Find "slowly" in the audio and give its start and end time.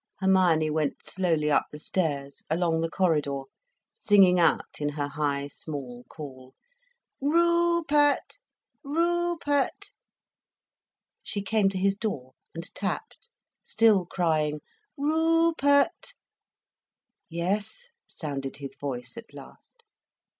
1.05-1.51